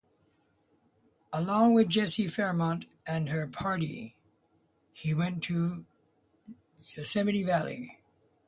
[1.31, 4.15] Along with Jessie Fremont and her party,
[4.93, 5.85] he went to
[6.95, 7.99] Yosemite Valley.